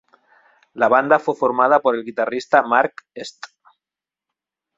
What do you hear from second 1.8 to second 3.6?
el guitarrista Mark St.